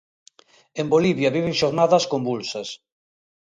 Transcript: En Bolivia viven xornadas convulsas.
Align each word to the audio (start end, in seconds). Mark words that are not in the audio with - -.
En 0.79 0.85
Bolivia 0.93 1.33
viven 1.37 1.55
xornadas 1.61 2.03
convulsas. 2.13 2.67